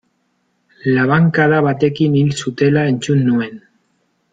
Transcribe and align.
Labankada 0.95 1.61
batekin 1.69 2.19
hil 2.23 2.35
zutela 2.45 2.91
entzun 2.95 3.25
nuen. 3.33 3.59